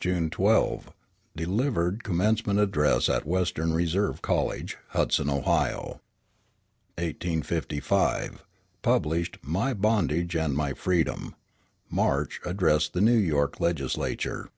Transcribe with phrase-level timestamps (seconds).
[0.00, 0.94] June 12.
[1.36, 6.00] Delivered commencement address at Western Reserve College, Hudson, Ohio.
[6.96, 8.42] 1855
[8.80, 11.34] Published My Bondage and My Freedom.
[11.90, 12.40] March.
[12.46, 14.48] Addressed the New York legislature.